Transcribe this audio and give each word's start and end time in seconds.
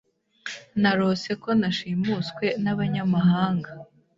Narose 0.81 1.31
ko 1.43 1.49
nashimuswe 1.59 2.45
nabanyamahanga. 2.63 3.69